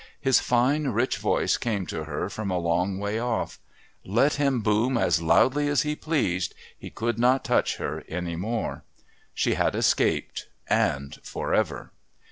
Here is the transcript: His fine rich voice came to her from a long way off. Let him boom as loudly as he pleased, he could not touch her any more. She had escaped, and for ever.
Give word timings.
His 0.19 0.39
fine 0.39 0.87
rich 0.87 1.17
voice 1.17 1.57
came 1.57 1.85
to 1.85 2.05
her 2.05 2.27
from 2.27 2.49
a 2.49 2.57
long 2.57 2.97
way 2.97 3.19
off. 3.19 3.59
Let 4.03 4.33
him 4.33 4.61
boom 4.61 4.97
as 4.97 5.21
loudly 5.21 5.67
as 5.67 5.83
he 5.83 5.95
pleased, 5.95 6.55
he 6.75 6.89
could 6.89 7.19
not 7.19 7.45
touch 7.45 7.77
her 7.77 8.03
any 8.07 8.35
more. 8.35 8.83
She 9.35 9.53
had 9.53 9.75
escaped, 9.75 10.47
and 10.67 11.19
for 11.23 11.53
ever. 11.53 11.91